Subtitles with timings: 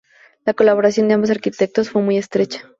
[0.45, 2.67] La colaboración de ambos arquitectos fue muy estrecha.